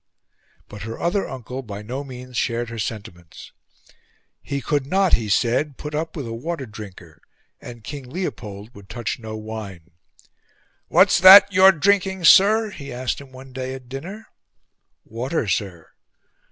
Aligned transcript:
But 0.67 0.81
her 0.81 0.99
other 0.99 1.29
uncle 1.29 1.61
by 1.61 1.83
no 1.83 2.03
means 2.03 2.35
shared 2.35 2.69
her 2.69 2.79
sentiments. 2.79 3.51
He 4.41 4.59
could 4.59 4.87
not, 4.87 5.13
he 5.13 5.29
said, 5.29 5.77
put 5.77 5.93
up 5.93 6.15
with 6.15 6.25
a 6.25 6.33
water 6.33 6.65
drinker; 6.65 7.21
and 7.61 7.83
King 7.83 8.09
Leopold 8.09 8.73
would 8.73 8.89
touch 8.89 9.19
no 9.19 9.37
wine. 9.37 9.91
"What's 10.87 11.19
that 11.19 11.53
you're 11.53 11.71
drinking, 11.71 12.23
sir?" 12.25 12.71
he 12.71 12.91
asked 12.91 13.21
him 13.21 13.31
one 13.31 13.53
day 13.53 13.75
at 13.75 13.89
dinner. 13.89 14.29
"Water, 15.05 15.47
sir." 15.47 15.91